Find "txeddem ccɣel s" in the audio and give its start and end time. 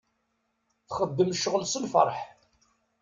0.87-1.73